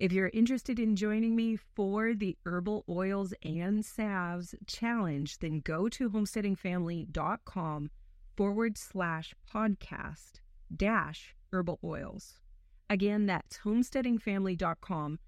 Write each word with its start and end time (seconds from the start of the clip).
If 0.00 0.12
you're 0.12 0.30
interested 0.32 0.78
in 0.78 0.96
joining 0.96 1.36
me 1.36 1.56
for 1.56 2.14
the 2.14 2.34
Herbal 2.46 2.86
Oils 2.88 3.34
and 3.42 3.84
Salves 3.84 4.54
Challenge, 4.66 5.38
then 5.40 5.60
go 5.60 5.90
to 5.90 6.08
homesteadingfamily.com 6.08 7.90
forward 8.34 8.78
slash 8.78 9.34
podcast 9.54 10.40
dash 10.74 11.34
herbal 11.52 11.80
oils. 11.84 12.40
Again, 12.88 13.26
that's 13.26 13.58
homesteadingfamily.com 13.58 15.18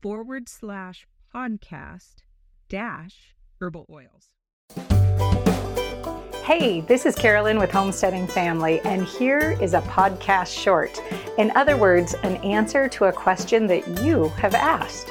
forward 0.00 0.48
slash 0.48 1.06
podcast 1.34 2.14
dash 2.70 3.34
herbal 3.60 3.84
oils. 3.90 4.30
Hey, 6.44 6.80
this 6.80 7.06
is 7.06 7.14
Carolyn 7.14 7.60
with 7.60 7.70
Homesteading 7.70 8.26
Family, 8.26 8.80
and 8.80 9.04
here 9.04 9.56
is 9.62 9.74
a 9.74 9.80
podcast 9.82 10.58
short. 10.60 11.00
In 11.38 11.52
other 11.52 11.76
words, 11.76 12.14
an 12.24 12.34
answer 12.38 12.88
to 12.88 13.04
a 13.04 13.12
question 13.12 13.68
that 13.68 13.86
you 14.02 14.26
have 14.30 14.52
asked. 14.52 15.08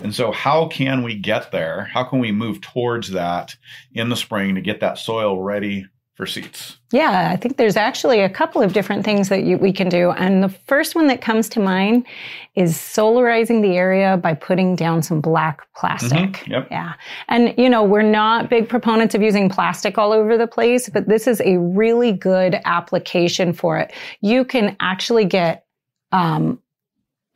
And 0.00 0.14
so, 0.14 0.32
how 0.32 0.68
can 0.68 1.02
we 1.02 1.14
get 1.14 1.50
there? 1.50 1.84
How 1.84 2.04
can 2.04 2.18
we 2.18 2.30
move 2.30 2.60
towards 2.60 3.10
that 3.12 3.56
in 3.94 4.10
the 4.10 4.16
spring 4.16 4.54
to 4.54 4.60
get 4.60 4.80
that 4.80 4.98
soil 4.98 5.40
ready 5.40 5.86
for 6.14 6.26
seeds? 6.26 6.78
Yeah, 6.92 7.30
I 7.32 7.36
think 7.36 7.56
there's 7.56 7.76
actually 7.76 8.20
a 8.20 8.28
couple 8.28 8.62
of 8.62 8.72
different 8.72 9.04
things 9.04 9.28
that 9.28 9.42
you, 9.42 9.58
we 9.58 9.72
can 9.72 9.88
do. 9.88 10.12
And 10.12 10.42
the 10.42 10.48
first 10.48 10.94
one 10.94 11.08
that 11.08 11.20
comes 11.20 11.48
to 11.50 11.60
mind 11.60 12.06
is 12.54 12.76
solarizing 12.76 13.62
the 13.62 13.76
area 13.76 14.16
by 14.16 14.34
putting 14.34 14.76
down 14.76 15.02
some 15.02 15.20
black 15.20 15.62
plastic. 15.74 16.18
Mm-hmm. 16.18 16.52
Yep. 16.52 16.68
Yeah. 16.70 16.94
And, 17.28 17.52
you 17.58 17.68
know, 17.68 17.82
we're 17.82 18.02
not 18.02 18.48
big 18.48 18.68
proponents 18.68 19.14
of 19.16 19.22
using 19.22 19.48
plastic 19.48 19.98
all 19.98 20.12
over 20.12 20.38
the 20.38 20.46
place, 20.46 20.88
but 20.88 21.08
this 21.08 21.26
is 21.26 21.40
a 21.40 21.58
really 21.58 22.12
good 22.12 22.60
application 22.64 23.52
for 23.52 23.78
it. 23.78 23.92
You 24.20 24.44
can 24.44 24.76
actually 24.78 25.24
get, 25.24 25.66
um, 26.12 26.60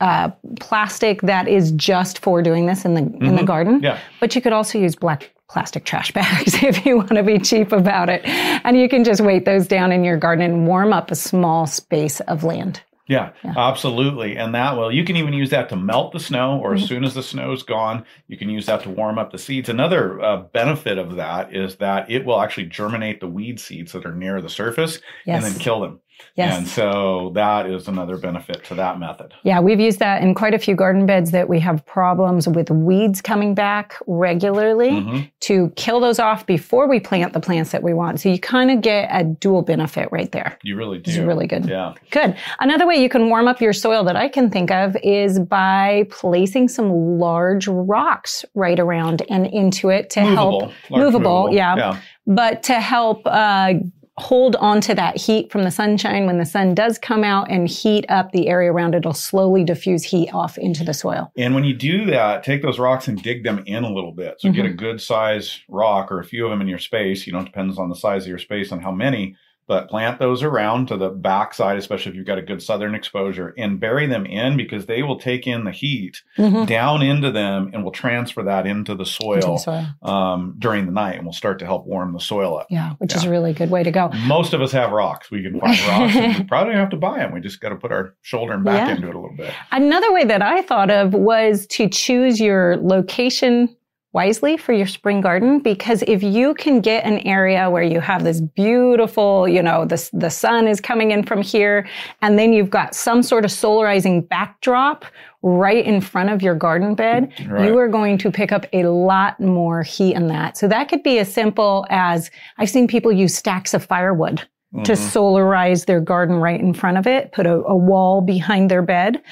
uh, 0.00 0.30
plastic 0.60 1.22
that 1.22 1.48
is 1.48 1.72
just 1.72 2.20
for 2.20 2.40
doing 2.40 2.66
this 2.66 2.84
in 2.84 2.94
the 2.94 3.00
mm-hmm. 3.00 3.24
in 3.24 3.34
the 3.34 3.42
garden. 3.42 3.80
Yeah. 3.82 3.98
But 4.20 4.36
you 4.36 4.40
could 4.40 4.52
also 4.52 4.78
use 4.78 4.94
black 4.94 5.34
plastic 5.48 5.84
trash 5.84 6.12
bags 6.14 6.62
if 6.62 6.84
you 6.84 6.96
want 6.96 7.10
to 7.10 7.22
be 7.22 7.38
cheap 7.38 7.72
about 7.72 8.08
it. 8.08 8.22
And 8.27 8.78
you 8.78 8.88
can 8.88 9.04
just 9.04 9.20
weight 9.20 9.44
those 9.44 9.66
down 9.66 9.92
in 9.92 10.04
your 10.04 10.16
garden 10.16 10.44
and 10.44 10.66
warm 10.66 10.92
up 10.92 11.10
a 11.10 11.14
small 11.14 11.66
space 11.66 12.20
of 12.20 12.44
land. 12.44 12.82
Yeah, 13.08 13.32
yeah, 13.42 13.54
absolutely. 13.56 14.36
And 14.36 14.54
that 14.54 14.76
will, 14.76 14.92
you 14.92 15.02
can 15.02 15.16
even 15.16 15.32
use 15.32 15.48
that 15.48 15.70
to 15.70 15.76
melt 15.76 16.12
the 16.12 16.20
snow, 16.20 16.60
or 16.60 16.74
mm-hmm. 16.74 16.82
as 16.82 16.88
soon 16.88 17.04
as 17.04 17.14
the 17.14 17.22
snow 17.22 17.52
is 17.52 17.62
gone, 17.62 18.04
you 18.28 18.36
can 18.36 18.50
use 18.50 18.66
that 18.66 18.82
to 18.82 18.91
warm 18.91 19.19
up 19.19 19.32
the 19.32 19.38
seeds. 19.38 19.70
Another 19.70 20.20
uh, 20.20 20.42
benefit 20.42 20.98
of 20.98 21.16
that 21.16 21.56
is 21.56 21.76
that 21.76 22.10
it 22.10 22.26
will 22.26 22.38
actually 22.38 22.66
germinate 22.66 23.20
the 23.20 23.26
weed 23.26 23.58
seeds 23.58 23.92
that 23.92 24.04
are 24.04 24.14
near 24.14 24.42
the 24.42 24.50
surface 24.50 25.00
yes. 25.24 25.42
and 25.42 25.54
then 25.54 25.58
kill 25.58 25.80
them. 25.80 26.00
Yes. 26.34 26.56
And 26.56 26.69
so 26.69 27.33
that 27.34 27.66
is 27.66 27.88
another 27.88 28.16
benefit 28.16 28.64
to 28.66 28.74
that 28.77 28.98
method. 28.98 29.34
Yeah, 29.42 29.61
we've 29.61 29.80
used 29.80 29.98
that 29.98 30.22
in 30.22 30.34
quite 30.34 30.55
a 30.55 30.58
few 30.58 30.77
garden 30.77 31.05
beds 31.05 31.33
that 31.33 31.48
we 31.48 31.58
have 31.60 31.84
problems 31.84 32.47
with 32.48 32.70
weeds 32.70 33.20
coming 33.20 33.55
back 33.55 33.97
regularly 34.06 34.91
mm-hmm. 34.91 35.25
to 35.41 35.70
kill 35.77 35.98
those 36.00 36.19
off 36.19 36.47
before 36.47 36.88
we 36.88 37.00
plant 37.00 37.33
the 37.33 37.41
plants 37.41 37.72
that 37.72 37.83
we 37.83 37.92
want. 37.92 38.20
So 38.20 38.28
you 38.28 38.38
kind 38.38 38.70
of 38.70 38.80
get 38.80 39.08
a 39.12 39.25
dual 39.25 39.62
benefit 39.62 40.08
right 40.12 40.30
there. 40.30 40.58
You 40.62 40.77
really 40.77 40.98
do. 40.98 41.10
It's 41.10 41.19
really 41.19 41.47
good. 41.47 41.66
Yeah. 41.66 41.94
Good. 42.10 42.37
Another 42.60 42.87
way 42.87 43.03
you 43.03 43.09
can 43.09 43.28
warm 43.28 43.48
up 43.48 43.60
your 43.60 43.72
soil 43.72 44.04
that 44.04 44.16
I 44.16 44.28
can 44.28 44.50
think 44.50 44.71
of 44.71 44.97
is 45.03 45.38
by 45.41 46.06
placing 46.10 46.69
some 46.69 47.19
large 47.19 47.66
rocks 47.66 48.44
right 48.54 48.78
around 48.78 49.22
and 49.28 49.47
into 49.47 49.88
it 49.88 50.10
to 50.10 50.21
movable. 50.21 50.37
help 50.37 50.72
movable, 50.91 51.00
movable. 51.00 51.54
Yeah. 51.54 51.76
yeah. 51.76 52.00
But 52.26 52.62
to 52.65 52.75
help 52.75 53.22
uh, 53.26 53.75
hold 54.20 54.56
on 54.56 54.80
to 54.82 54.94
that 54.94 55.16
heat 55.16 55.50
from 55.50 55.62
the 55.62 55.70
sunshine. 55.70 56.26
When 56.26 56.38
the 56.38 56.46
sun 56.46 56.74
does 56.74 56.98
come 56.98 57.24
out 57.24 57.50
and 57.50 57.68
heat 57.68 58.04
up 58.08 58.32
the 58.32 58.48
area 58.48 58.72
around 58.72 58.94
it, 58.94 58.98
it'll 58.98 59.12
slowly 59.12 59.64
diffuse 59.64 60.04
heat 60.04 60.30
off 60.32 60.58
into 60.58 60.84
the 60.84 60.94
soil. 60.94 61.32
And 61.36 61.54
when 61.54 61.64
you 61.64 61.74
do 61.74 62.04
that, 62.06 62.42
take 62.42 62.62
those 62.62 62.78
rocks 62.78 63.08
and 63.08 63.22
dig 63.22 63.44
them 63.44 63.62
in 63.66 63.84
a 63.84 63.92
little 63.92 64.12
bit. 64.12 64.40
So 64.40 64.48
mm-hmm. 64.48 64.56
get 64.56 64.66
a 64.66 64.72
good 64.72 65.00
size 65.00 65.60
rock 65.68 66.10
or 66.10 66.20
a 66.20 66.24
few 66.24 66.44
of 66.44 66.50
them 66.50 66.60
in 66.60 66.68
your 66.68 66.78
space. 66.78 67.26
You 67.26 67.32
know, 67.32 67.40
it 67.40 67.46
depends 67.46 67.78
on 67.78 67.88
the 67.88 67.96
size 67.96 68.22
of 68.22 68.28
your 68.28 68.38
space 68.38 68.72
and 68.72 68.82
how 68.82 68.92
many 68.92 69.36
but 69.68 69.88
plant 69.88 70.18
those 70.18 70.42
around 70.42 70.88
to 70.88 70.96
the 70.96 71.10
back 71.10 71.52
side, 71.54 71.76
especially 71.76 72.10
if 72.10 72.16
you've 72.16 72.26
got 72.26 72.38
a 72.38 72.42
good 72.42 72.62
southern 72.62 72.94
exposure, 72.94 73.54
and 73.58 73.78
bury 73.78 74.06
them 74.06 74.24
in 74.24 74.56
because 74.56 74.86
they 74.86 75.02
will 75.02 75.20
take 75.20 75.46
in 75.46 75.64
the 75.64 75.70
heat 75.70 76.22
mm-hmm. 76.38 76.64
down 76.64 77.02
into 77.02 77.30
them 77.30 77.70
and 77.72 77.84
will 77.84 77.92
transfer 77.92 78.42
that 78.42 78.66
into 78.66 78.94
the 78.94 79.04
soil, 79.04 79.40
the 79.40 79.58
soil. 79.58 79.86
Um, 80.02 80.56
during 80.58 80.86
the 80.86 80.92
night 80.92 81.16
and 81.16 81.26
will 81.26 81.34
start 81.34 81.58
to 81.58 81.66
help 81.66 81.86
warm 81.86 82.14
the 82.14 82.18
soil 82.18 82.58
up. 82.58 82.66
Yeah, 82.70 82.94
which 82.98 83.12
yeah. 83.12 83.18
is 83.18 83.24
a 83.24 83.30
really 83.30 83.52
good 83.52 83.70
way 83.70 83.82
to 83.82 83.90
go. 83.90 84.08
Most 84.26 84.54
of 84.54 84.62
us 84.62 84.72
have 84.72 84.90
rocks. 84.90 85.30
We 85.30 85.42
can 85.42 85.60
find 85.60 85.78
rocks. 85.80 86.38
we 86.38 86.44
probably 86.48 86.72
don't 86.72 86.80
have 86.80 86.90
to 86.90 86.96
buy 86.96 87.18
them. 87.18 87.32
We 87.32 87.40
just 87.40 87.60
got 87.60 87.68
to 87.68 87.76
put 87.76 87.92
our 87.92 88.14
shoulder 88.22 88.54
and 88.54 88.64
back 88.64 88.88
yeah. 88.88 88.96
into 88.96 89.08
it 89.08 89.14
a 89.14 89.18
little 89.20 89.36
bit. 89.36 89.52
Another 89.70 90.10
way 90.12 90.24
that 90.24 90.40
I 90.40 90.62
thought 90.62 90.90
of 90.90 91.12
was 91.12 91.66
to 91.68 91.88
choose 91.88 92.40
your 92.40 92.78
location 92.78 93.74
wisely 94.18 94.56
for 94.56 94.72
your 94.72 94.86
spring 94.88 95.20
garden 95.20 95.60
because 95.60 96.02
if 96.08 96.24
you 96.24 96.52
can 96.54 96.80
get 96.80 97.04
an 97.04 97.18
area 97.20 97.70
where 97.70 97.84
you 97.84 98.00
have 98.00 98.24
this 98.24 98.40
beautiful, 98.40 99.46
you 99.46 99.62
know, 99.62 99.84
the, 99.84 100.10
the 100.12 100.28
sun 100.28 100.66
is 100.66 100.80
coming 100.80 101.12
in 101.12 101.22
from 101.22 101.40
here 101.40 101.88
and 102.20 102.36
then 102.36 102.52
you've 102.52 102.68
got 102.68 102.96
some 102.96 103.22
sort 103.22 103.44
of 103.44 103.50
solarizing 103.52 104.28
backdrop 104.28 105.04
right 105.42 105.86
in 105.86 106.00
front 106.00 106.30
of 106.30 106.42
your 106.42 106.56
garden 106.56 106.96
bed, 106.96 107.32
right. 107.46 107.64
you 107.64 107.78
are 107.78 107.86
going 107.86 108.18
to 108.18 108.28
pick 108.28 108.50
up 108.50 108.66
a 108.72 108.82
lot 108.88 109.38
more 109.38 109.84
heat 109.84 110.16
in 110.16 110.26
that. 110.26 110.56
So 110.56 110.66
that 110.66 110.88
could 110.88 111.04
be 111.04 111.20
as 111.20 111.32
simple 111.32 111.86
as 111.88 112.28
I've 112.58 112.70
seen 112.70 112.88
people 112.88 113.12
use 113.12 113.36
stacks 113.36 113.72
of 113.72 113.84
firewood 113.84 114.42
Mm-hmm. 114.74 114.82
to 114.82 114.92
solarize 114.92 115.86
their 115.86 115.98
garden 115.98 116.36
right 116.36 116.60
in 116.60 116.74
front 116.74 116.98
of 116.98 117.06
it, 117.06 117.32
put 117.32 117.46
a, 117.46 117.54
a 117.54 117.74
wall 117.74 118.20
behind 118.20 118.70
their 118.70 118.82
bed. 118.82 119.22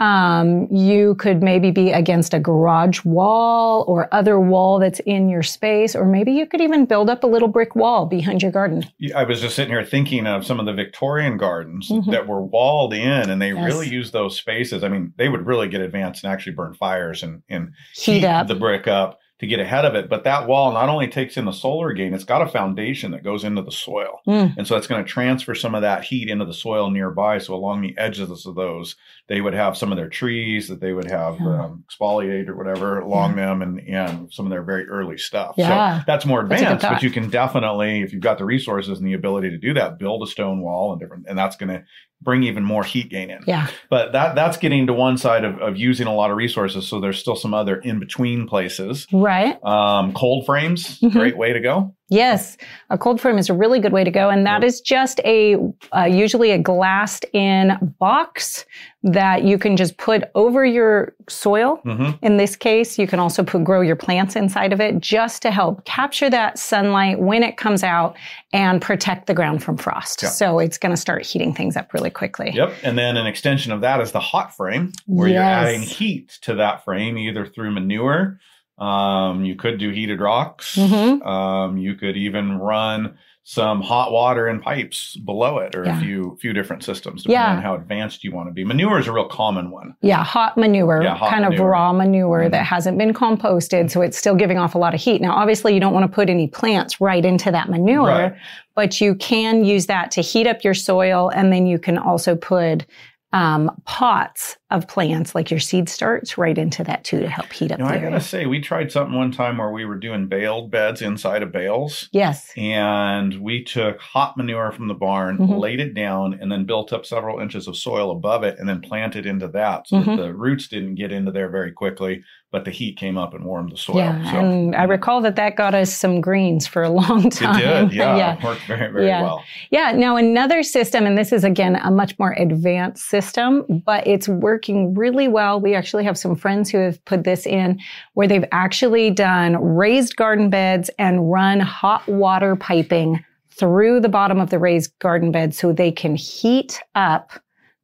Um, 0.00 0.66
you 0.70 1.14
could 1.14 1.42
maybe 1.42 1.70
be 1.70 1.92
against 1.92 2.34
a 2.34 2.38
garage 2.38 3.02
wall 3.02 3.86
or 3.88 4.12
other 4.12 4.38
wall 4.38 4.78
that's 4.78 5.00
in 5.06 5.30
your 5.30 5.42
space, 5.42 5.96
or 5.96 6.04
maybe 6.04 6.32
you 6.32 6.44
could 6.44 6.60
even 6.60 6.84
build 6.84 7.08
up 7.08 7.24
a 7.24 7.26
little 7.26 7.48
brick 7.48 7.74
wall 7.74 8.04
behind 8.04 8.42
your 8.42 8.52
garden. 8.52 8.84
I 9.16 9.24
was 9.24 9.40
just 9.40 9.56
sitting 9.56 9.72
here 9.72 9.82
thinking 9.82 10.26
of 10.26 10.44
some 10.44 10.60
of 10.60 10.66
the 10.66 10.74
Victorian 10.74 11.38
gardens 11.38 11.88
mm-hmm. 11.88 12.10
that 12.10 12.28
were 12.28 12.42
walled 12.42 12.92
in, 12.92 13.30
and 13.30 13.40
they 13.40 13.54
yes. 13.54 13.64
really 13.64 13.88
used 13.88 14.12
those 14.12 14.36
spaces. 14.36 14.84
I 14.84 14.88
mean, 14.88 15.14
they 15.16 15.30
would 15.30 15.46
really 15.46 15.68
get 15.68 15.80
advanced 15.80 16.22
and 16.22 16.30
actually 16.30 16.52
burn 16.52 16.74
fires 16.74 17.22
and, 17.22 17.42
and 17.48 17.70
heat, 17.94 18.20
heat 18.20 18.24
up. 18.26 18.46
the 18.46 18.56
brick 18.56 18.86
up 18.86 19.20
to 19.42 19.46
get 19.48 19.58
ahead 19.58 19.84
of 19.84 19.96
it. 19.96 20.08
But 20.08 20.22
that 20.22 20.46
wall 20.46 20.72
not 20.72 20.88
only 20.88 21.08
takes 21.08 21.36
in 21.36 21.46
the 21.46 21.52
solar 21.52 21.92
gain, 21.92 22.14
it's 22.14 22.22
got 22.22 22.42
a 22.42 22.48
foundation 22.48 23.10
that 23.10 23.24
goes 23.24 23.42
into 23.42 23.60
the 23.60 23.72
soil. 23.72 24.20
Mm. 24.26 24.56
And 24.56 24.66
so 24.68 24.76
it's 24.76 24.86
going 24.86 25.04
to 25.04 25.10
transfer 25.10 25.52
some 25.54 25.74
of 25.74 25.82
that 25.82 26.04
heat 26.04 26.30
into 26.30 26.44
the 26.44 26.54
soil 26.54 26.90
nearby. 26.90 27.38
So 27.38 27.52
along 27.52 27.82
the 27.82 27.98
edges 27.98 28.46
of 28.46 28.54
those, 28.54 28.94
they 29.28 29.40
would 29.40 29.52
have 29.52 29.76
some 29.76 29.90
of 29.90 29.98
their 29.98 30.08
trees 30.08 30.68
that 30.68 30.80
they 30.80 30.92
would 30.92 31.10
have 31.10 31.40
yeah. 31.40 31.64
um, 31.64 31.84
exfoliate 31.90 32.46
or 32.48 32.56
whatever 32.56 33.00
along 33.00 33.36
yeah. 33.36 33.46
them 33.46 33.62
and, 33.62 33.80
and 33.80 34.32
some 34.32 34.46
of 34.46 34.50
their 34.50 34.62
very 34.62 34.86
early 34.86 35.18
stuff. 35.18 35.56
Yeah. 35.58 35.98
So 35.98 36.04
that's 36.06 36.24
more 36.24 36.40
advanced, 36.40 36.82
that's 36.82 36.94
but 36.94 37.02
you 37.02 37.10
can 37.10 37.28
definitely, 37.28 38.02
if 38.02 38.12
you've 38.12 38.22
got 38.22 38.38
the 38.38 38.44
resources 38.44 38.96
and 38.96 39.06
the 39.06 39.14
ability 39.14 39.50
to 39.50 39.58
do 39.58 39.74
that, 39.74 39.98
build 39.98 40.22
a 40.22 40.26
stone 40.26 40.60
wall 40.60 40.92
and 40.92 41.00
different, 41.00 41.26
and 41.28 41.36
that's 41.36 41.56
going 41.56 41.70
to 41.70 41.82
bring 42.20 42.44
even 42.44 42.62
more 42.62 42.84
heat 42.84 43.08
gain 43.10 43.30
in. 43.30 43.42
Yeah. 43.48 43.66
But 43.90 44.12
that 44.12 44.36
that's 44.36 44.56
getting 44.56 44.86
to 44.86 44.92
one 44.92 45.18
side 45.18 45.42
of, 45.44 45.58
of 45.60 45.76
using 45.76 46.06
a 46.06 46.14
lot 46.14 46.30
of 46.30 46.36
resources. 46.36 46.86
So 46.86 47.00
there's 47.00 47.18
still 47.18 47.34
some 47.34 47.52
other 47.52 47.74
in 47.76 47.98
between 47.98 48.46
places. 48.46 49.08
Right. 49.12 49.31
Um, 49.62 50.12
cold 50.14 50.46
frames, 50.46 51.00
mm-hmm. 51.00 51.16
great 51.16 51.36
way 51.36 51.52
to 51.52 51.60
go. 51.60 51.94
Yes, 52.12 52.58
a 52.90 52.98
cold 52.98 53.22
frame 53.22 53.38
is 53.38 53.48
a 53.48 53.54
really 53.54 53.80
good 53.80 53.94
way 53.94 54.04
to 54.04 54.10
go, 54.10 54.28
and 54.28 54.44
that 54.44 54.62
is 54.62 54.82
just 54.82 55.18
a 55.24 55.56
uh, 55.96 56.04
usually 56.04 56.50
a 56.50 56.58
glassed 56.58 57.24
in 57.32 57.94
box 57.98 58.66
that 59.02 59.44
you 59.44 59.56
can 59.56 59.78
just 59.78 59.96
put 59.96 60.24
over 60.34 60.62
your 60.62 61.14
soil. 61.26 61.80
Mm-hmm. 61.86 62.22
In 62.22 62.36
this 62.36 62.54
case, 62.54 62.98
you 62.98 63.06
can 63.06 63.18
also 63.18 63.42
put 63.42 63.64
grow 63.64 63.80
your 63.80 63.96
plants 63.96 64.36
inside 64.36 64.74
of 64.74 64.80
it, 64.80 65.00
just 65.00 65.40
to 65.40 65.50
help 65.50 65.86
capture 65.86 66.28
that 66.28 66.58
sunlight 66.58 67.18
when 67.18 67.42
it 67.42 67.56
comes 67.56 67.82
out 67.82 68.14
and 68.52 68.82
protect 68.82 69.26
the 69.26 69.32
ground 69.32 69.62
from 69.64 69.78
frost. 69.78 70.22
Yeah. 70.22 70.28
So 70.28 70.58
it's 70.58 70.76
going 70.76 70.92
to 70.92 71.00
start 71.00 71.24
heating 71.24 71.54
things 71.54 71.78
up 71.78 71.94
really 71.94 72.10
quickly. 72.10 72.50
Yep, 72.52 72.74
and 72.82 72.98
then 72.98 73.16
an 73.16 73.26
extension 73.26 73.72
of 73.72 73.80
that 73.80 74.02
is 74.02 74.12
the 74.12 74.20
hot 74.20 74.54
frame, 74.54 74.92
where 75.06 75.28
yes. 75.28 75.34
you're 75.34 75.42
adding 75.42 75.80
heat 75.80 76.38
to 76.42 76.56
that 76.56 76.84
frame 76.84 77.16
either 77.16 77.46
through 77.46 77.70
manure 77.70 78.38
um, 78.82 79.44
you 79.44 79.54
could 79.54 79.78
do 79.78 79.90
heated 79.90 80.20
rocks. 80.20 80.74
Mm-hmm. 80.74 81.22
Um, 81.22 81.78
you 81.78 81.94
could 81.94 82.16
even 82.16 82.58
run 82.58 83.16
some 83.44 83.80
hot 83.80 84.12
water 84.12 84.46
and 84.46 84.62
pipes 84.62 85.16
below 85.16 85.58
it 85.58 85.74
or 85.74 85.84
yeah. 85.84 85.98
a 85.98 86.00
few 86.00 86.38
few 86.40 86.52
different 86.52 86.84
systems 86.84 87.24
depending 87.24 87.42
yeah. 87.42 87.56
on 87.56 87.62
how 87.62 87.74
advanced 87.74 88.22
you 88.22 88.32
want 88.32 88.48
to 88.48 88.52
be. 88.52 88.64
Manure 88.64 88.98
is 88.98 89.06
a 89.06 89.12
real 89.12 89.28
common 89.28 89.70
one. 89.70 89.96
Yeah, 90.00 90.22
hot 90.24 90.56
manure, 90.56 91.02
yeah, 91.02 91.16
hot 91.16 91.30
kind 91.30 91.42
manure. 91.42 91.66
of 91.66 91.70
raw 91.70 91.92
manure 91.92 92.40
mm-hmm. 92.42 92.50
that 92.50 92.64
hasn't 92.64 92.98
been 92.98 93.12
composted, 93.12 93.90
so 93.90 94.00
it's 94.00 94.16
still 94.16 94.36
giving 94.36 94.58
off 94.58 94.74
a 94.74 94.78
lot 94.78 94.94
of 94.94 95.00
heat. 95.00 95.20
Now, 95.20 95.34
obviously, 95.34 95.74
you 95.74 95.80
don't 95.80 95.92
want 95.92 96.10
to 96.10 96.14
put 96.14 96.28
any 96.28 96.46
plants 96.46 97.00
right 97.00 97.24
into 97.24 97.50
that 97.50 97.68
manure, 97.68 98.06
right. 98.06 98.36
but 98.74 99.00
you 99.00 99.14
can 99.16 99.64
use 99.64 99.86
that 99.86 100.10
to 100.12 100.22
heat 100.22 100.46
up 100.46 100.62
your 100.62 100.74
soil 100.74 101.30
and 101.34 101.52
then 101.52 101.66
you 101.66 101.78
can 101.78 101.98
also 101.98 102.36
put 102.36 102.86
um, 103.32 103.70
pots 103.84 104.56
of 104.70 104.88
plants, 104.88 105.34
like 105.34 105.50
your 105.50 105.60
seed 105.60 105.88
starts, 105.88 106.36
right 106.36 106.56
into 106.56 106.84
that 106.84 107.04
too 107.04 107.20
to 107.20 107.28
help 107.28 107.52
heat 107.52 107.72
up. 107.72 107.78
You 107.78 107.84
know, 107.84 107.90
I 107.90 107.98
gotta 107.98 108.20
say, 108.20 108.46
we 108.46 108.60
tried 108.60 108.92
something 108.92 109.16
one 109.16 109.32
time 109.32 109.58
where 109.58 109.70
we 109.70 109.84
were 109.84 109.98
doing 109.98 110.28
baled 110.28 110.70
beds 110.70 111.02
inside 111.02 111.42
of 111.42 111.52
bales. 111.52 112.08
Yes. 112.12 112.52
And 112.56 113.40
we 113.40 113.64
took 113.64 114.00
hot 114.00 114.36
manure 114.36 114.72
from 114.72 114.88
the 114.88 114.94
barn, 114.94 115.38
mm-hmm. 115.38 115.54
laid 115.54 115.80
it 115.80 115.94
down, 115.94 116.38
and 116.40 116.50
then 116.50 116.64
built 116.64 116.92
up 116.92 117.06
several 117.06 117.40
inches 117.40 117.68
of 117.68 117.76
soil 117.76 118.10
above 118.10 118.44
it, 118.44 118.58
and 118.58 118.68
then 118.68 118.80
planted 118.80 119.26
into 119.26 119.48
that 119.48 119.88
so 119.88 119.98
mm-hmm. 119.98 120.10
that 120.10 120.22
the 120.22 120.34
roots 120.34 120.68
didn't 120.68 120.96
get 120.96 121.12
into 121.12 121.32
there 121.32 121.50
very 121.50 121.72
quickly 121.72 122.22
but 122.52 122.66
the 122.66 122.70
heat 122.70 122.98
came 122.98 123.16
up 123.16 123.32
and 123.32 123.44
warmed 123.46 123.72
the 123.72 123.76
soil. 123.78 123.96
Yeah, 123.96 124.30
so, 124.30 124.38
and 124.38 124.76
I 124.76 124.84
recall 124.84 125.22
that 125.22 125.36
that 125.36 125.56
got 125.56 125.74
us 125.74 125.92
some 125.92 126.20
greens 126.20 126.66
for 126.66 126.82
a 126.82 126.90
long 126.90 127.30
time. 127.30 127.56
It 127.56 127.90
did, 127.90 127.92
yeah, 127.94 128.16
yeah. 128.38 128.44
worked 128.44 128.60
very, 128.66 128.92
very 128.92 129.06
yeah. 129.06 129.22
well. 129.22 129.42
Yeah, 129.70 129.92
now 129.92 130.16
another 130.16 130.62
system, 130.62 131.06
and 131.06 131.16
this 131.16 131.32
is 131.32 131.44
again 131.44 131.76
a 131.76 131.90
much 131.90 132.16
more 132.18 132.32
advanced 132.32 133.06
system, 133.08 133.64
but 133.86 134.06
it's 134.06 134.28
working 134.28 134.94
really 134.94 135.28
well. 135.28 135.60
We 135.60 135.74
actually 135.74 136.04
have 136.04 136.18
some 136.18 136.36
friends 136.36 136.70
who 136.70 136.78
have 136.78 137.02
put 137.06 137.24
this 137.24 137.46
in 137.46 137.80
where 138.12 138.28
they've 138.28 138.44
actually 138.52 139.10
done 139.10 139.56
raised 139.56 140.16
garden 140.16 140.50
beds 140.50 140.90
and 140.98 141.32
run 141.32 141.58
hot 141.58 142.06
water 142.06 142.54
piping 142.54 143.24
through 143.50 144.00
the 144.00 144.08
bottom 144.08 144.38
of 144.40 144.50
the 144.50 144.58
raised 144.58 144.98
garden 144.98 145.32
bed 145.32 145.54
so 145.54 145.72
they 145.72 145.90
can 145.90 146.16
heat 146.16 146.80
up 146.94 147.32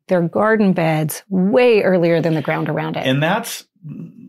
their 0.09 0.23
garden 0.23 0.73
beds 0.73 1.23
way 1.29 1.83
earlier 1.83 2.21
than 2.21 2.35
the 2.35 2.43
ground 2.43 2.69
around 2.69 2.97
it. 2.97 3.07
And 3.07 3.23
that's 3.23 3.67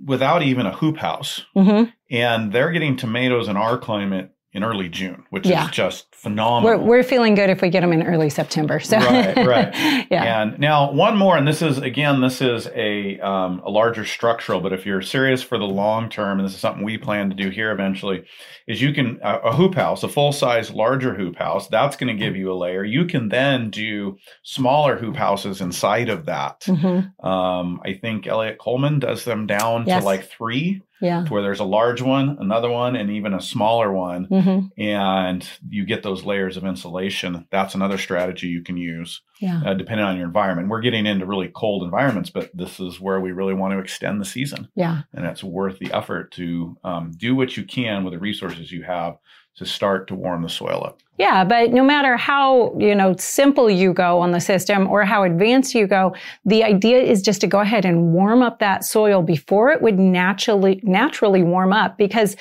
without 0.05 0.41
even 0.43 0.65
a 0.65 0.75
hoop 0.75 0.97
house. 0.97 1.45
Mm-hmm. 1.55 1.89
And 2.11 2.51
they're 2.51 2.71
getting 2.71 2.95
tomatoes 2.95 3.47
in 3.47 3.57
our 3.57 3.77
climate 3.77 4.31
in 4.51 4.63
early 4.63 4.89
June, 4.89 5.25
which 5.29 5.45
yeah. 5.45 5.65
is 5.65 5.71
just 5.71 6.08
phenomenal. 6.19 6.79
We're, 6.79 6.85
we're, 6.85 7.03
feeling 7.03 7.33
good 7.33 7.49
if 7.49 7.61
we 7.61 7.69
get 7.69 7.81
them 7.81 7.93
in 7.93 8.03
early 8.03 8.29
September. 8.29 8.79
So. 8.79 8.97
Right, 8.97 9.37
right. 9.37 10.07
yeah. 10.11 10.41
And 10.41 10.59
now 10.59 10.91
one 10.91 11.17
more, 11.17 11.37
and 11.37 11.47
this 11.47 11.61
is 11.61 11.77
again, 11.77 12.21
this 12.21 12.41
is 12.41 12.67
a 12.75 13.19
um, 13.19 13.61
a 13.65 13.69
larger 13.69 14.05
structural, 14.05 14.59
but 14.59 14.73
if 14.73 14.85
you're 14.85 15.01
serious 15.01 15.41
for 15.41 15.57
the 15.57 15.65
long 15.65 16.09
term, 16.09 16.39
and 16.39 16.47
this 16.47 16.53
is 16.53 16.59
something 16.59 16.83
we 16.83 16.97
plan 16.97 17.29
to 17.29 17.35
do 17.35 17.49
here 17.49 17.71
eventually, 17.71 18.25
is 18.67 18.81
you 18.81 18.93
can 18.93 19.19
uh, 19.23 19.39
a 19.43 19.55
hoop 19.55 19.75
house, 19.75 20.03
a 20.03 20.09
full 20.09 20.31
size 20.31 20.71
larger 20.71 21.15
hoop 21.15 21.37
house. 21.37 21.67
That's 21.69 21.95
going 21.95 22.15
to 22.15 22.21
give 22.21 22.35
you 22.35 22.51
a 22.51 22.55
layer. 22.55 22.83
You 22.83 23.05
can 23.05 23.29
then 23.29 23.69
do 23.69 24.17
smaller 24.43 24.97
hoop 24.97 25.15
houses 25.15 25.61
inside 25.61 26.09
of 26.09 26.25
that. 26.25 26.61
Mm-hmm. 26.61 27.25
Um, 27.25 27.79
I 27.85 27.93
think 27.93 28.27
Eliot 28.27 28.57
Coleman 28.59 28.99
does 28.99 29.23
them 29.23 29.47
down 29.47 29.85
yes. 29.87 30.01
to 30.01 30.05
like 30.05 30.29
three 30.29 30.81
yeah. 31.01 31.23
to 31.23 31.33
where 31.33 31.41
there's 31.41 31.59
a 31.59 31.65
large 31.65 32.01
one, 32.01 32.37
another 32.39 32.69
one, 32.69 32.95
and 32.95 33.09
even 33.11 33.33
a 33.33 33.41
smaller 33.41 33.91
one. 33.91 34.27
Mm-hmm. 34.27 34.81
And 34.81 35.47
you 35.69 35.85
get 35.85 36.03
those 36.09 36.25
layers 36.25 36.57
of 36.57 36.65
insulation. 36.65 37.45
That's 37.51 37.75
another 37.75 37.97
strategy 37.97 38.47
you 38.47 38.61
can 38.61 38.77
use, 38.77 39.21
yeah. 39.39 39.61
uh, 39.65 39.73
depending 39.73 40.05
on 40.05 40.17
your 40.17 40.25
environment. 40.25 40.69
We're 40.69 40.81
getting 40.81 41.05
into 41.05 41.25
really 41.25 41.49
cold 41.53 41.83
environments, 41.83 42.29
but 42.29 42.49
this 42.53 42.79
is 42.79 42.99
where 42.99 43.19
we 43.19 43.31
really 43.31 43.53
want 43.53 43.73
to 43.73 43.79
extend 43.79 44.19
the 44.19 44.25
season. 44.25 44.67
Yeah. 44.75 45.03
And 45.13 45.25
it's 45.25 45.43
worth 45.43 45.79
the 45.79 45.91
effort 45.93 46.31
to 46.33 46.77
um, 46.83 47.11
do 47.15 47.35
what 47.35 47.57
you 47.57 47.63
can 47.63 48.03
with 48.03 48.13
the 48.13 48.19
resources 48.19 48.71
you 48.71 48.83
have 48.83 49.17
to 49.55 49.65
start 49.65 50.07
to 50.07 50.15
warm 50.15 50.41
the 50.41 50.49
soil 50.49 50.83
up. 50.85 50.99
Yeah, 51.17 51.43
but 51.43 51.71
no 51.71 51.83
matter 51.83 52.15
how, 52.15 52.77
you 52.79 52.95
know, 52.95 53.15
simple 53.17 53.69
you 53.69 53.93
go 53.93 54.19
on 54.19 54.31
the 54.31 54.39
system 54.39 54.87
or 54.87 55.03
how 55.03 55.23
advanced 55.23 55.75
you 55.75 55.85
go, 55.85 56.15
the 56.45 56.63
idea 56.63 57.01
is 57.01 57.21
just 57.21 57.41
to 57.41 57.47
go 57.47 57.59
ahead 57.59 57.83
and 57.83 58.13
warm 58.13 58.41
up 58.41 58.59
that 58.59 58.85
soil 58.85 59.21
before 59.21 59.69
it 59.69 59.81
would 59.81 59.99
naturally 59.99 60.79
naturally 60.83 61.43
warm 61.43 61.73
up 61.73 61.97
because 61.97 62.37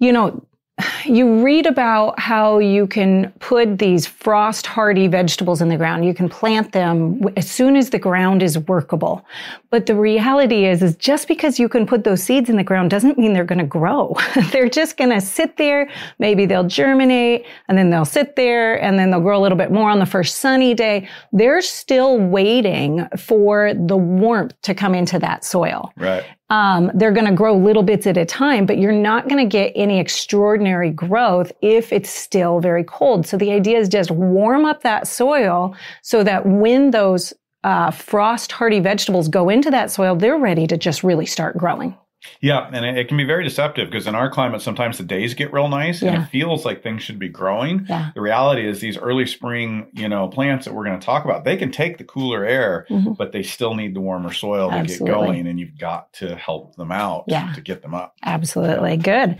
you 0.00 0.12
know, 0.12 0.44
you 1.04 1.42
read 1.42 1.66
about 1.66 2.18
how 2.18 2.58
you 2.58 2.86
can 2.86 3.32
put 3.38 3.78
these 3.78 4.06
frost 4.06 4.66
hardy 4.66 5.06
vegetables 5.06 5.60
in 5.60 5.68
the 5.68 5.76
ground. 5.76 6.04
You 6.04 6.14
can 6.14 6.28
plant 6.28 6.72
them 6.72 7.22
as 7.36 7.50
soon 7.50 7.76
as 7.76 7.90
the 7.90 7.98
ground 7.98 8.42
is 8.42 8.58
workable. 8.58 9.24
But 9.70 9.86
the 9.86 9.94
reality 9.94 10.66
is, 10.66 10.82
is 10.82 10.96
just 10.96 11.28
because 11.28 11.58
you 11.58 11.68
can 11.68 11.86
put 11.86 12.04
those 12.04 12.22
seeds 12.22 12.48
in 12.48 12.56
the 12.56 12.64
ground 12.64 12.90
doesn't 12.90 13.18
mean 13.18 13.32
they're 13.32 13.44
going 13.44 13.58
to 13.58 13.64
grow. 13.64 14.16
they're 14.52 14.68
just 14.68 14.96
going 14.96 15.10
to 15.10 15.20
sit 15.20 15.56
there. 15.56 15.90
Maybe 16.18 16.46
they'll 16.46 16.68
germinate 16.68 17.46
and 17.68 17.78
then 17.78 17.90
they'll 17.90 18.04
sit 18.04 18.36
there 18.36 18.82
and 18.82 18.98
then 18.98 19.10
they'll 19.10 19.20
grow 19.20 19.38
a 19.38 19.42
little 19.42 19.58
bit 19.58 19.70
more 19.70 19.90
on 19.90 19.98
the 19.98 20.06
first 20.06 20.36
sunny 20.36 20.74
day. 20.74 21.08
They're 21.32 21.62
still 21.62 22.18
waiting 22.18 23.08
for 23.16 23.74
the 23.74 23.96
warmth 23.96 24.60
to 24.62 24.74
come 24.74 24.94
into 24.94 25.18
that 25.20 25.44
soil. 25.44 25.92
Right. 25.96 26.24
Um, 26.50 26.90
they're 26.94 27.12
going 27.12 27.26
to 27.26 27.32
grow 27.32 27.56
little 27.56 27.82
bits 27.82 28.06
at 28.06 28.16
a 28.16 28.24
time, 28.24 28.66
but 28.66 28.78
you're 28.78 28.92
not 28.92 29.28
going 29.28 29.42
to 29.42 29.50
get 29.50 29.72
any 29.74 29.98
extraordinary 29.98 30.90
growth 30.90 31.50
if 31.62 31.92
it's 31.92 32.10
still 32.10 32.60
very 32.60 32.84
cold. 32.84 33.26
So 33.26 33.36
the 33.36 33.50
idea 33.50 33.78
is 33.78 33.88
just 33.88 34.10
warm 34.10 34.64
up 34.64 34.82
that 34.82 35.06
soil 35.08 35.74
so 36.02 36.22
that 36.22 36.44
when 36.46 36.90
those 36.90 37.32
uh, 37.64 37.90
frost 37.90 38.52
hardy 38.52 38.78
vegetables 38.78 39.28
go 39.28 39.48
into 39.48 39.70
that 39.70 39.90
soil, 39.90 40.14
they're 40.14 40.38
ready 40.38 40.66
to 40.66 40.76
just 40.76 41.02
really 41.02 41.26
start 41.26 41.56
growing. 41.56 41.96
Yeah, 42.40 42.68
and 42.72 42.84
it, 42.84 42.98
it, 42.98 43.08
can 43.08 43.16
be 43.16 43.24
very 43.24 43.44
deceptive 43.44 43.90
because 43.90 44.06
in 44.06 44.14
our 44.14 44.30
climate, 44.30 44.60
sometimes 44.60 44.98
the 44.98 45.04
days 45.04 45.34
get 45.34 45.52
real 45.52 45.68
nice 45.68 46.02
and 46.02 46.22
it 46.22 46.26
feels 46.26 46.64
like 46.64 46.82
things 46.82 47.02
should 47.02 47.18
be 47.18 47.28
growing. 47.28 47.86
Yeah. 47.88 48.10
The 48.14 48.20
reality 48.20 48.66
is 48.66 48.80
these 48.80 48.98
early 48.98 49.26
spring, 49.26 49.88
you 49.92 50.08
know, 50.08 50.28
plants 50.28 50.64
that 50.64 50.74
we're 50.74 50.84
going 50.84 50.98
to 50.98 51.04
talk 51.04 51.24
about, 51.24 51.44
they 51.44 51.56
can 51.56 51.70
take 51.70 51.98
the 51.98 52.04
cooler 52.04 52.44
air, 52.44 52.86
mm-hmm. 52.90 53.12
but 53.12 53.32
they 53.32 53.42
still 53.42 53.74
need 53.74 53.94
the 53.94 54.00
warmer 54.00 54.32
soil 54.32 54.70
to 54.70 54.76
Absolutely. 54.76 55.06
get 55.06 55.12
going, 55.12 55.46
and 55.46 55.60
you've 55.60 55.78
got 55.78 56.12
to 56.14 56.36
help 56.36 56.76
them 56.76 56.92
out 56.92 57.24
yeah. 57.28 57.52
to 57.54 57.60
get 57.60 57.82
them 57.82 57.94
up. 57.94 58.16
Absolutely, 58.22 58.96
good. 58.96 59.38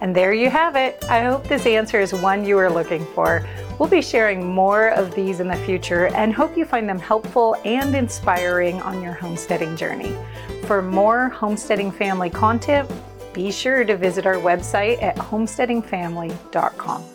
And 0.00 0.16
there 0.16 0.32
you 0.32 0.50
have 0.50 0.74
it. 0.74 1.04
I 1.08 1.22
hope 1.22 1.46
this 1.46 1.64
answer 1.64 2.00
is 2.00 2.12
one 2.12 2.44
you 2.44 2.58
are 2.58 2.70
looking 2.70 3.06
for. 3.14 3.46
We'll 3.82 3.90
be 3.90 4.00
sharing 4.00 4.46
more 4.46 4.90
of 4.90 5.12
these 5.12 5.40
in 5.40 5.48
the 5.48 5.56
future 5.56 6.06
and 6.14 6.32
hope 6.32 6.56
you 6.56 6.64
find 6.64 6.88
them 6.88 7.00
helpful 7.00 7.56
and 7.64 7.96
inspiring 7.96 8.80
on 8.82 9.02
your 9.02 9.12
homesteading 9.12 9.76
journey. 9.76 10.16
For 10.66 10.82
more 10.82 11.30
homesteading 11.30 11.90
family 11.90 12.30
content, 12.30 12.88
be 13.32 13.50
sure 13.50 13.82
to 13.82 13.96
visit 13.96 14.24
our 14.24 14.36
website 14.36 15.02
at 15.02 15.16
homesteadingfamily.com. 15.16 17.11